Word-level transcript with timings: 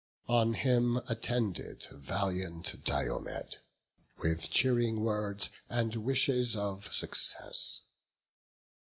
On 0.27 0.55
him 0.55 0.97
attended 1.07 1.85
valiant 1.91 2.83
Diomed, 2.83 3.57
With 4.17 4.49
cheering 4.49 5.01
words, 5.01 5.51
and 5.69 5.95
wishes 5.95 6.57
of 6.57 6.91
success. 6.91 7.81